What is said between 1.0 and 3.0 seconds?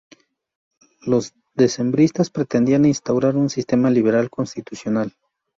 Los decembristas pretendían